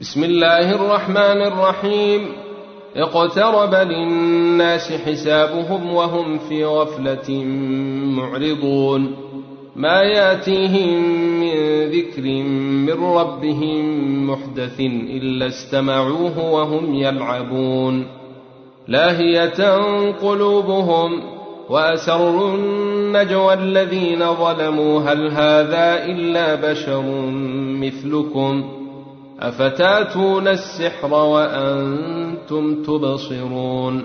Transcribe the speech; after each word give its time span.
بسم 0.00 0.24
الله 0.24 0.74
الرحمن 0.74 1.16
الرحيم. 1.16 2.28
اقترب 2.96 3.74
للناس 3.74 4.92
حسابهم 4.92 5.94
وهم 5.94 6.38
في 6.38 6.64
غفلة 6.64 7.44
معرضون. 8.16 9.16
ما 9.76 10.02
يأتيهم 10.02 11.02
من 11.40 11.52
ذكر 11.90 12.22
من 12.86 13.04
ربهم 13.04 13.84
محدث 14.30 14.80
إلا 14.80 15.46
استمعوه 15.46 16.50
وهم 16.50 16.94
يلعبون. 16.94 18.06
لاهية 18.88 19.76
قلوبهم 20.10 21.22
وأسروا 21.68 22.54
النجوى 22.54 23.54
الذين 23.54 24.34
ظلموا. 24.34 25.00
هل 25.00 25.30
هذا 25.30 26.04
إلا 26.04 26.54
بشر 26.54 27.02
مثلكم 27.80 28.64
ۖ؟ 28.76 28.79
أفتاتون 29.40 30.48
السحر 30.48 31.14
وأنتم 31.14 32.82
تبصرون 32.82 34.04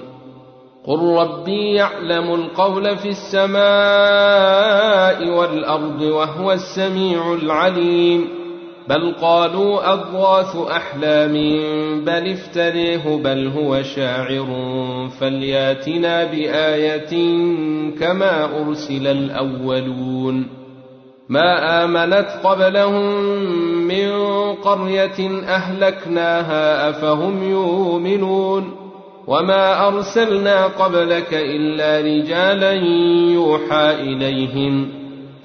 قل 0.85 0.99
ربي 0.99 1.73
يعلم 1.73 2.33
القول 2.33 2.97
في 2.97 3.09
السماء 3.09 3.59
والأرض 5.37 6.01
وهو 6.01 6.51
السميع 6.51 7.33
العليم 7.33 8.27
بل 8.89 9.15
قالوا 9.21 9.93
أضغاث 9.93 10.55
أحلام 10.55 11.33
بل 12.05 12.31
افتريه 12.31 13.17
بل 13.23 13.47
هو 13.47 13.83
شاعر 13.83 14.47
فلياتنا 15.19 16.23
بآية 16.23 17.09
كما 17.99 18.61
أرسل 18.61 19.07
الأولون 19.07 20.64
ما 21.29 21.83
آمنت 21.83 22.27
قبلهم 22.43 23.25
من 23.87 24.11
قرية 24.53 25.43
أهلكناها 25.47 26.89
أفهم 26.89 27.43
يؤمنون 27.43 28.75
وما 29.27 29.87
أرسلنا 29.87 30.65
قبلك 30.65 31.33
إلا 31.33 31.99
رجالا 31.99 32.71
يوحى 33.33 33.91
إليهم 33.93 34.89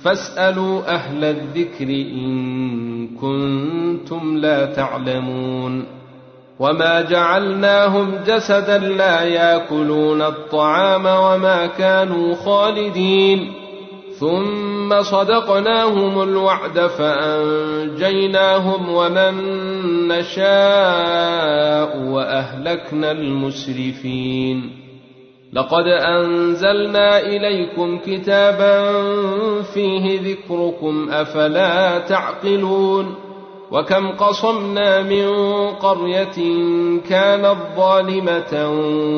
فاسألوا 0.03 0.95
أهل 0.95 1.25
الذكر 1.25 1.89
إن 1.89 3.08
كنتم 3.20 4.36
لا 4.36 4.64
تعلمون 4.67 5.84
وما 6.58 7.01
جعلناهم 7.03 8.14
جسدا 8.27 8.78
لا 8.78 9.23
يأكلون 9.23 10.23
الطعام 10.23 11.06
وما 11.06 11.67
كانوا 11.67 12.34
خالدين 12.34 13.53
ثم 14.21 15.03
صدقناهم 15.03 16.23
الوعد 16.23 16.81
فأنجيناهم 16.81 18.01
ومن 18.95 19.35
نشاء 20.09 21.99
وأهلكنا 21.99 23.11
المسرفين. 23.11 24.71
لقد 25.53 25.85
أنزلنا 25.87 27.21
إليكم 27.21 27.98
كتابا 27.98 28.93
فيه 29.63 30.21
ذكركم 30.21 31.09
أفلا 31.11 31.98
تعقلون؟ 31.98 33.15
وكم 33.71 34.11
قصمنا 34.11 35.03
من 35.03 35.29
قرية 35.71 36.39
كانت 37.09 37.57
ظالمة 37.77 38.71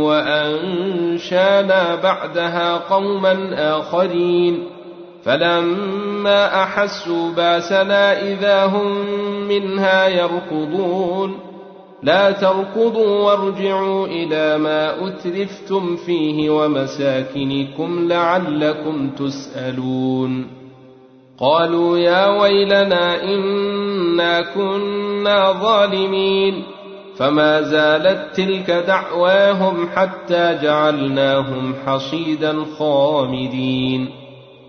وأنشانا 0.04 1.94
بعدها 1.94 2.76
قوما 2.76 3.54
آخرين. 3.78 4.81
فلما 5.24 6.62
أحسوا 6.62 7.32
باسنا 7.32 8.32
إذا 8.32 8.64
هم 8.64 9.06
منها 9.48 10.08
يركضون. 10.08 11.38
لا 12.02 12.30
تركضوا 12.30 13.20
وارجعوا 13.20 14.06
إلى 14.06 14.58
ما 14.58 15.08
أترفتم 15.08 15.96
فيه 15.96 16.50
ومساكنكم 16.50 18.08
لعلكم 18.08 19.10
تسألون. 19.10 20.46
قالوا 21.38 21.98
يا 21.98 22.40
ويلنا 22.40 23.24
إنا 23.24 24.40
كنا 24.54 25.52
ظالمين. 25.52 26.62
فما 27.16 27.62
زالت 27.62 28.36
تلك 28.36 28.70
دعواهم 28.70 29.88
حتى 29.94 30.58
جعلناهم 30.62 31.74
حصيدا 31.86 32.64
خامدين. 32.78 34.21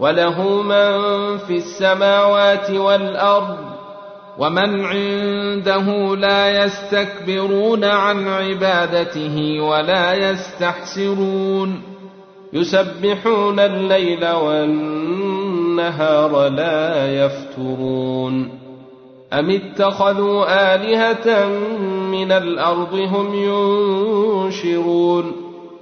وله 0.00 0.62
من 0.62 0.98
في 1.38 1.56
السماوات 1.56 2.70
والأرض 2.70 3.56
ومن 4.38 4.84
عنده 4.84 6.16
لا 6.16 6.64
يستكبرون 6.64 7.84
عن 7.84 8.28
عبادته 8.28 9.60
ولا 9.60 10.14
يستحسرون 10.30 11.82
يسبحون 12.52 13.60
الليل 13.60 14.26
والنهار 14.30 15.68
لا 16.48 17.12
يفترون 17.24 18.64
أم 19.32 19.50
اتخذوا 19.50 20.74
آلهة 20.74 21.46
من 22.10 22.32
الأرض 22.32 22.94
هم 22.94 23.34
ينشرون 24.44 25.43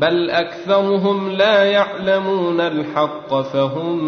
بل 0.00 0.30
أكثرهم 0.30 1.30
لا 1.30 1.64
يعلمون 1.64 2.60
الحق 2.60 3.40
فهم 3.40 3.98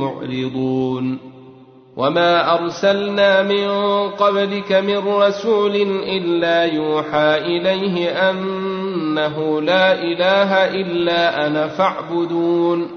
معرضون. 0.00 1.18
وما 1.96 2.54
أرسلنا 2.54 3.42
من 3.42 3.68
قبلك 4.10 4.72
من 4.72 4.98
رسول 5.08 5.74
إلا 6.16 6.64
يوحى 6.64 7.38
إليه 7.38 8.30
أنه 8.30 9.60
لا 9.60 9.92
إله 10.02 10.64
إلا 10.80 11.46
أنا 11.46 11.68
فاعبدون. 11.68 12.90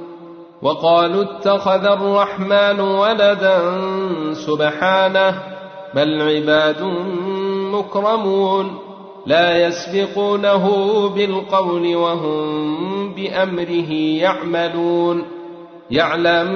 وقالوا 0.62 1.24
اتخذ 1.24 1.85
الرحمن 1.85 2.80
ولدا 2.80 3.81
سبحانه 4.34 5.44
بل 5.96 6.22
عباد 6.22 6.81
مكرمون. 7.74 8.91
لا 9.25 9.68
يسبقونه 9.68 10.65
بالقول 11.07 11.95
وهم 11.95 13.13
بأمره 13.13 13.91
يعملون. 13.94 15.23
يعلم 15.91 16.51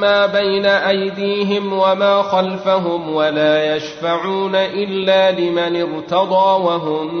ما 0.00 0.26
بين 0.26 0.66
أيديهم 0.66 1.72
وما 1.72 2.22
خلفهم 2.22 3.14
ولا 3.14 3.76
يشفعون 3.76 4.54
إلا 4.54 5.40
لمن 5.40 5.76
ارتضى 5.76 6.64
وهم 6.64 7.16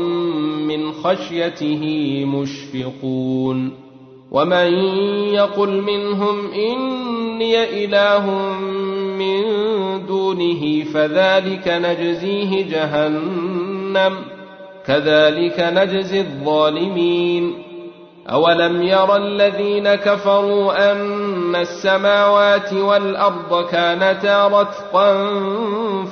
من 0.66 0.92
خشيته 0.92 1.82
مشفقون. 2.24 3.86
ومن 4.30 4.72
يقل 5.34 5.82
منهم 5.82 6.50
إني 6.50 7.84
إله 7.84 8.30
من 9.18 9.42
دونه 10.06 10.84
فذلك 10.84 11.68
نجزيه 11.68 12.70
جهنم. 12.70 14.35
كذلك 14.86 15.60
نجزي 15.60 16.20
الظالمين. 16.20 17.62
أولم 18.30 18.82
ير 18.82 19.16
الذين 19.16 19.94
كفروا 19.94 20.92
أن 20.92 21.56
السماوات 21.56 22.72
والأرض 22.72 23.66
كانتا 23.70 24.46
رتقا 24.46 25.30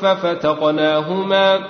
ففتقناهما 0.02 1.60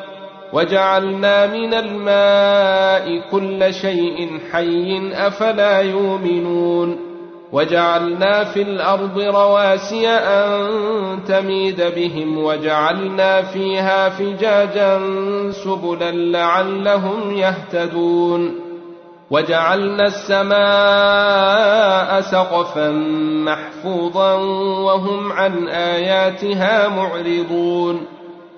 وجعلنا 0.53 1.47
من 1.47 1.75
الماء 1.75 3.31
كل 3.31 3.75
شيء 3.75 4.41
حي 4.53 5.13
أفلا 5.15 5.81
يؤمنون. 5.81 7.14
وجعلنا 7.55 8.45
في 8.45 8.63
الأرض 8.63 9.19
رواسي 9.19 10.09
أن 10.09 11.25
تميد 11.29 11.83
بهم 11.97 12.39
وجعلنا 12.39 13.43
فيها 13.43 14.09
فجاجا 14.09 15.01
سبلا 15.51 16.11
لعلهم 16.11 17.37
يهتدون 17.37 18.61
وجعلنا 19.31 20.05
السماء 20.07 20.51
سقفا 22.21 22.91
محفوظا 23.47 24.35
وهم 24.85 25.33
عن 25.33 25.69
آياتها 25.69 26.89
معرضون 26.89 28.07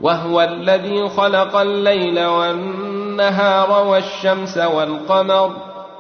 وهو 0.01 0.43
الذي 0.43 1.09
خلق 1.09 1.57
الليل 1.57 2.27
والنهار 2.27 3.87
والشمس 3.87 4.59
والقمر 4.59 5.66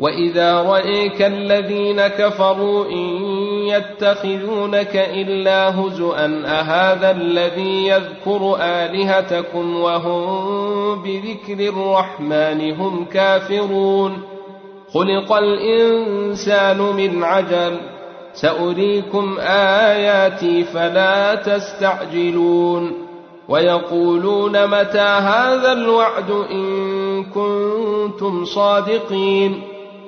واذا 0.00 0.62
رايك 0.62 1.22
الذين 1.22 2.06
كفروا 2.06 2.84
ان 2.84 2.98
يتخذونك 3.68 4.96
الا 4.96 5.80
هزءا 5.80 6.42
اهذا 6.46 7.10
الذي 7.10 7.86
يذكر 7.86 8.56
الهتكم 8.60 9.80
وهم 9.80 11.02
بذكر 11.02 11.68
الرحمن 11.68 12.72
هم 12.74 13.04
كافرون 13.04 14.22
خلق 14.94 15.32
الانسان 15.32 16.78
من 16.78 17.24
عجل 17.24 17.76
سأريكم 18.34 19.38
آياتي 19.40 20.64
فلا 20.64 21.34
تستعجلون 21.34 22.92
ويقولون 23.48 24.66
متى 24.66 24.98
هذا 24.98 25.72
الوعد 25.72 26.30
إن 26.30 27.24
كنتم 27.24 28.44
صادقين 28.44 29.62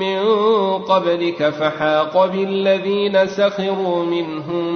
من 0.00 0.18
قبلك 0.78 1.50
فحاق 1.50 2.26
بالذين 2.26 3.26
سخروا 3.26 4.04
منهم 4.04 4.74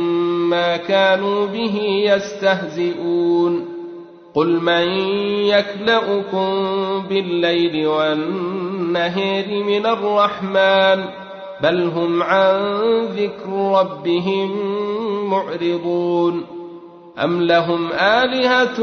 ما 0.51 0.77
كانوا 0.77 1.47
به 1.47 1.81
يستهزئون 2.07 3.75
قل 4.35 4.61
من 4.61 4.89
يكلؤكم 5.47 6.49
بالليل 7.09 7.87
والنهار 7.87 9.47
من 9.49 9.87
الرحمن 9.87 11.05
بل 11.63 11.83
هم 11.83 12.23
عن 12.23 12.57
ذكر 13.05 13.51
ربهم 13.81 14.51
معرضون 15.31 16.47
أم 17.25 17.43
لهم 17.43 17.93
آلهة 17.93 18.77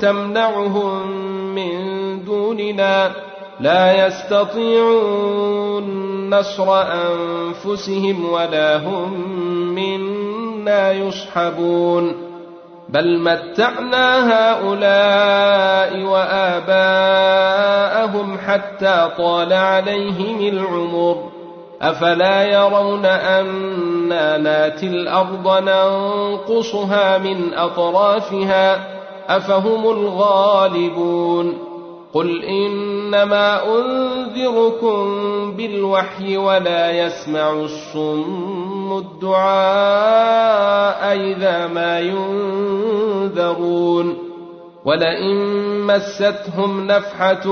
تمنعهم 0.00 1.10
من 1.54 1.78
دوننا 2.24 3.14
لا 3.60 4.06
يستطيعون 4.06 5.86
نصر 6.30 6.82
أنفسهم 6.82 8.32
ولا 8.32 8.76
هم 8.76 9.12
منا 9.74 10.92
يصحبون. 10.92 12.16
بل 12.88 13.18
متعنا 13.20 14.32
هؤلاء 14.32 16.02
وآباءهم 16.02 17.18
حتى 18.38 19.10
طال 19.18 19.52
عليهم 19.52 20.40
العمر. 20.40 21.16
أفلا 21.82 22.42
يرون 22.42 23.04
أنا 23.04 24.38
ناتي 24.38 24.86
الأرض 24.86 25.62
ننقصها 25.62 27.18
من 27.18 27.54
أطرافها؟ 27.54 28.96
أفهم 29.28 29.90
الغالبون. 29.90 31.65
قل 32.16 32.44
إنما 32.44 33.76
أنذركم 33.78 34.96
بالوحي 35.56 36.36
ولا 36.36 36.90
يسمع 36.90 37.52
الصم 37.52 38.98
الدعاء 38.98 39.56
إذا 41.16 41.66
ما 41.66 42.00
ينذرون 43.20 44.16
ولئن 44.84 45.36
مستهم 45.86 46.86
نفحة 46.86 47.48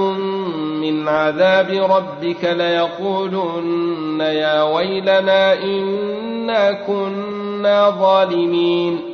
من 0.81 1.09
عذاب 1.09 1.71
ربك 1.71 2.45
ليقولن 2.45 4.21
يا 4.21 4.63
ويلنا 4.63 5.63
إنا 5.63 6.73
كنا 6.73 7.91
ظالمين 7.91 9.14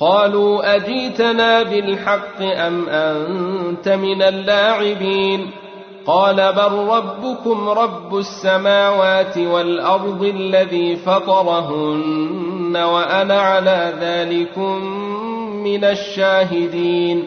قالوا 0.00 0.76
أجيتنا 0.76 1.62
بالحق 1.62 2.42
أم 2.42 2.88
أنت 2.88 3.88
من 3.88 4.22
اللاعبين؟ 4.22 5.50
قال 6.06 6.36
بل 6.36 6.72
ربكم 6.72 7.68
رب 7.68 8.16
السماوات 8.16 9.38
والأرض 9.38 10.22
الذي 10.22 10.96
فطرهن 10.96 12.76
وأنا 12.76 13.40
على 13.40 13.92
ذلكم 14.00 14.84
من 15.64 15.84
الشاهدين. 15.84 17.26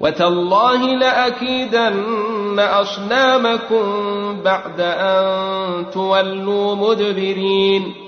وتالله 0.00 0.86
لأكيدن 0.86 2.58
أصنامكم 2.58 3.84
بعد 4.44 4.80
أن 4.80 5.26
تولوا 5.90 6.74
مدبرين. 6.74 8.07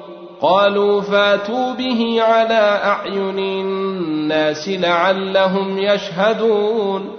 قالوا 0.41 1.01
فاتوا 1.01 1.73
به 1.73 2.21
على 2.21 2.81
أعين 2.83 3.39
الناس 3.39 4.69
لعلهم 4.69 5.77
يشهدون. 5.77 7.11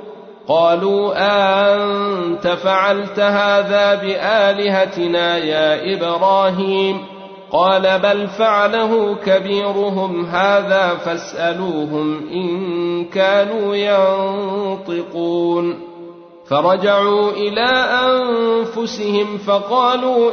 قالوا 0.48 1.12
أنت 1.16 2.46
فعلت 2.46 3.20
هذا 3.20 3.94
بآلهتنا 3.94 5.38
يا 5.38 5.94
إبراهيم. 5.94 7.04
قال 7.52 7.98
بل 7.98 8.28
فعله 8.28 9.14
كبيرهم 9.14 10.26
هذا 10.26 10.94
فاسألوهم 10.94 12.28
إن 12.28 13.04
كانوا 13.04 13.76
ينطقون. 13.76 15.78
فرجعوا 16.48 17.30
إلى 17.30 17.70
أنفسهم 18.04 19.38
فقالوا 19.38 20.32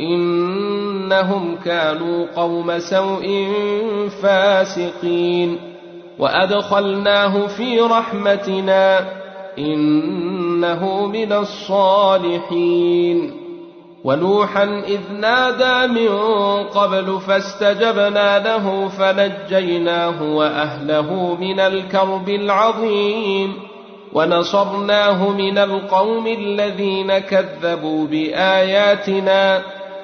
إنهم 0.00 1.56
كانوا 1.64 2.26
قوم 2.36 2.78
سوء 2.78 3.48
فاسقين 4.22 5.58
وأدخلناه 6.18 7.46
في 7.46 7.80
رحمتنا 7.80 9.08
إنه 9.58 11.06
من 11.06 11.32
الصالحين 11.32 12.68
ونوحا 14.04 14.64
إذ 14.64 15.00
نادى 15.20 15.92
من 15.92 16.08
قبل 16.64 17.20
فاستجبنا 17.20 18.38
له 18.38 18.88
فنجيناه 18.88 20.22
وأهله 20.22 21.36
من 21.40 21.60
الكرب 21.60 22.28
العظيم 22.28 23.52
ونصرناه 24.12 25.30
من 25.30 25.58
القوم 25.58 26.26
الذين 26.26 27.18
كذبوا 27.18 28.06
بآياتنا 28.06 29.62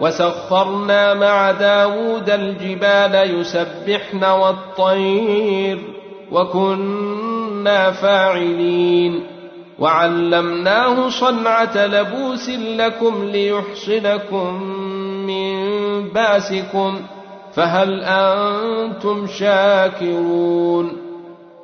وسخرنا 0.00 1.14
مع 1.14 1.50
داود 1.50 2.30
الجبال 2.30 3.40
يسبحن 3.40 4.24
والطير 4.24 5.78
وكنا 6.32 7.90
فاعلين. 7.90 9.26
وعلمناه 9.78 11.08
صنعة 11.08 11.86
لبوس 11.86 12.48
لكم 12.48 13.24
ليحصنكم 13.24 14.62
من 15.26 15.58
باسكم 16.08 17.00
فهل 17.54 18.04
أنتم 18.04 19.26
شاكرون؟ 19.26 21.07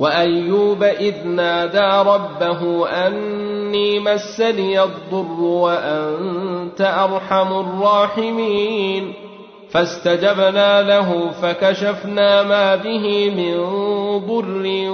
وأيوب 0.00 0.82
إذ 0.82 1.26
نادى 1.26 2.10
ربه 2.10 2.88
أني 2.88 4.00
مسني 4.00 4.82
الضر 4.82 5.40
وأنت 5.40 6.80
أرحم 6.80 7.60
الراحمين. 7.60 9.14
فاستجبنا 9.70 10.82
له 10.82 11.30
فكشفنا 11.42 12.42
ما 12.42 12.76
به 12.76 13.30
من 13.36 13.56
ضر 14.26 14.90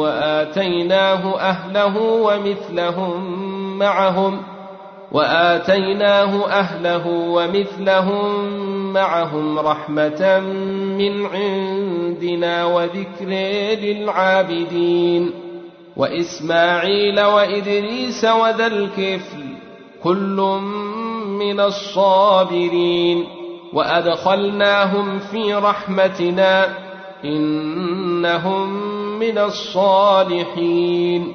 وآتيناه 0.00 1.38
أهله 1.38 1.98
ومثلهم 1.98 3.38
معهم 3.78 4.42
وآتيناه 5.12 6.46
أهله 6.46 7.06
ومثلهم 7.06 8.44
معهم 8.92 9.58
رحمة 9.58 10.40
من 10.98 11.26
عندنا 11.26 12.64
وذكر 12.64 13.28
للعابدين 13.82 15.30
وإسماعيل 15.96 17.20
وإدريس 17.20 18.24
وذا 18.24 18.66
الكفل 18.66 19.44
كل 20.02 20.60
من 21.28 21.60
الصابرين 21.60 23.26
وأدخلناهم 23.72 25.18
في 25.18 25.54
رحمتنا 25.54 26.78
إنهم 27.24 28.70
من 29.18 29.38
الصالحين 29.38 31.34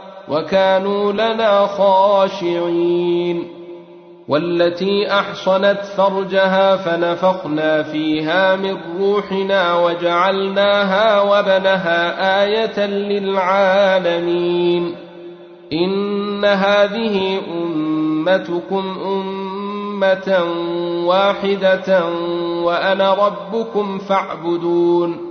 وكانوا 0.29 1.11
لنا 1.11 1.67
خاشعين. 1.67 3.47
والتي 4.27 5.11
أحصنت 5.11 5.79
فرجها 5.97 6.75
فنفخنا 6.75 7.83
فيها 7.83 8.55
من 8.55 8.77
روحنا 8.99 9.75
وجعلناها 9.75 11.21
وبنها 11.21 12.43
آية 12.43 12.85
للعالمين. 12.85 14.95
إن 15.73 16.45
هذه 16.45 17.41
أمتكم 17.47 18.97
أمة 19.05 20.43
واحدة 21.05 22.05
وأنا 22.63 23.13
ربكم 23.13 23.97
فاعبدون. 23.97 25.30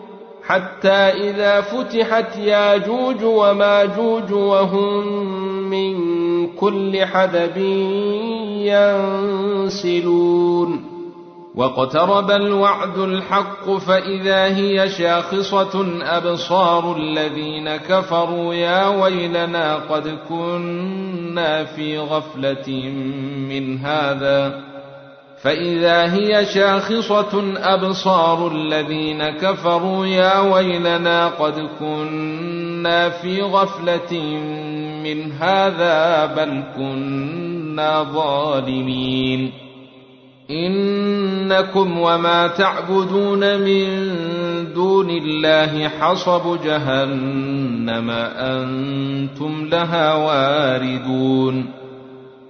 حتى 0.43 0.89
إذا 0.89 1.61
فتحت 1.61 2.37
ياجوج 2.37 3.23
وماجوج 3.23 4.31
وهم 4.31 5.07
من 5.69 5.95
كل 6.47 7.05
حدب 7.05 7.57
ينسلون. 9.67 10.91
واقترب 11.55 12.31
الوعد 12.31 12.97
الحق 12.97 13.71
فإذا 13.71 14.45
هي 14.45 14.89
شاخصة 14.89 16.01
أبصار 16.01 16.97
الذين 16.97 17.75
كفروا 17.75 18.53
يا 18.53 18.87
ويلنا 18.87 19.75
قد 19.75 20.17
كنا 20.29 21.63
في 21.63 21.99
غفلة 21.99 22.89
من 23.49 23.77
هذا. 23.77 24.70
فإذا 25.43 26.13
هي 26.13 26.45
شاخصة 26.45 27.53
أبصار 27.57 28.51
الذين 28.51 29.29
كفروا 29.29 30.05
يا 30.05 30.39
ويلنا 30.39 31.27
قد 31.27 31.69
كنا 31.79 33.09
في 33.09 33.41
غفلة 33.41 34.19
من 35.03 35.31
هذا 35.31 36.25
بل 36.25 36.63
كنا 36.77 38.03
ظالمين 38.03 39.51
إنكم 40.49 41.99
وما 41.99 42.47
تعبدون 42.47 43.59
من 43.59 43.87
دون 44.73 45.09
الله 45.09 45.87
حصب 45.87 46.63
جهنم 46.63 48.09
أنتم 48.37 49.65
لها 49.71 50.13
واردون 50.15 51.80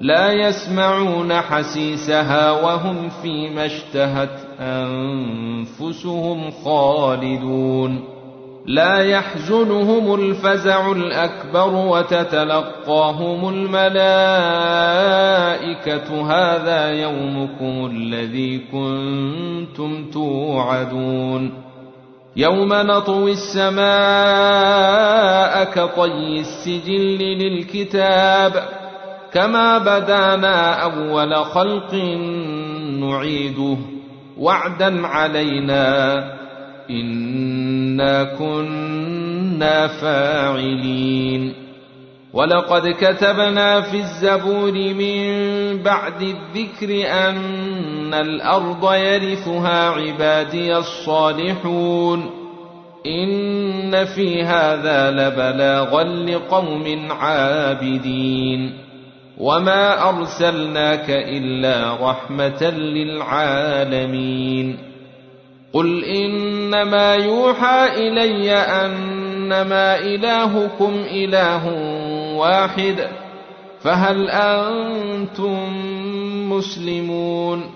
لا 0.00 0.32
يسمعون 0.32 1.32
حسيسها 1.32 2.50
وهم 2.50 3.08
فيما 3.08 3.66
اشتهت 3.66 4.38
أنفسهم 4.60 6.50
خالدون. 6.64 8.04
لا 8.66 8.98
يحزنهم 8.98 10.14
الفزع 10.14 10.92
الأكبر 10.92 11.74
وتتلقاهم 11.74 13.48
الملائكة. 13.48 13.88
هذا 16.30 16.88
يومكم 16.88 17.90
الذي 17.92 18.58
كنتم 18.72 20.10
توعدون. 20.10 21.52
يوم 22.36 22.68
نطوي 22.72 23.32
السماء 23.32 23.78
كطي 25.64 26.40
السجل 26.40 27.18
للكتاب. 27.18 28.77
كما 29.32 29.78
بدانا 29.78 30.82
اول 30.82 31.34
خلق 31.34 31.94
نعيده 33.00 33.76
وعدا 34.38 35.06
علينا 35.06 36.18
انا 36.90 38.24
كنا 38.24 39.86
فاعلين 39.86 41.54
ولقد 42.32 42.88
كتبنا 42.88 43.80
في 43.80 43.96
الزبور 43.96 44.72
من 44.72 45.28
بعد 45.82 46.22
الذكر 46.22 47.10
ان 47.10 48.14
الأرض 48.14 48.94
يرثها 48.94 49.90
عبادي 49.90 50.76
الصالحون 50.76 52.30
ان 53.06 54.04
في 54.04 54.42
هذا 54.42 55.10
لبلاغا 55.10 56.04
لقوم 56.04 57.12
عابدين 57.12 58.87
وما 59.38 60.08
ارسلناك 60.08 61.10
الا 61.10 62.10
رحمه 62.10 62.70
للعالمين 62.70 64.78
قل 65.72 66.04
انما 66.04 67.14
يوحى 67.14 67.86
الي 67.96 68.52
انما 68.52 69.98
الهكم 69.98 71.04
اله 71.10 71.66
واحد 72.36 73.08
فهل 73.80 74.30
أنتم 74.30 75.58
مسلمون 76.50 77.70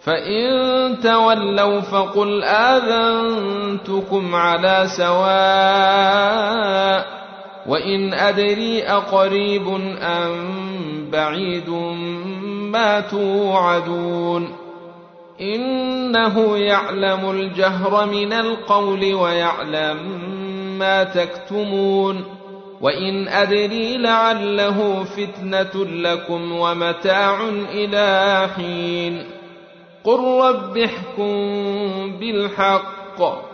فان 0.00 1.00
تولوا 1.02 1.80
فقل 1.80 2.44
اذنتكم 2.44 4.34
على 4.34 4.86
سواء 4.96 6.44
وإن 7.66 8.14
أدري 8.14 8.82
أقريب 8.82 9.68
أم 10.00 11.10
بعيد 11.12 11.70
ما 12.70 13.00
توعدون 13.00 14.56
إنه 15.40 16.56
يعلم 16.56 17.30
الجهر 17.30 18.06
من 18.06 18.32
القول 18.32 19.14
ويعلم 19.14 19.98
ما 20.78 21.04
تكتمون 21.04 22.24
وإن 22.80 23.28
أدري 23.28 23.98
لعله 23.98 25.04
فتنة 25.04 25.84
لكم 25.84 26.52
ومتاع 26.52 27.48
إلى 27.70 28.48
حين 28.56 29.26
قل 30.04 30.20
رب 30.48 30.78
احكم 30.78 31.36
بالحق 32.20 33.53